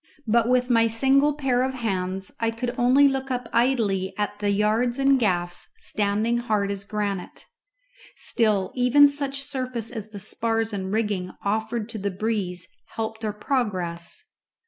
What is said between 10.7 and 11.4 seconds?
and rigging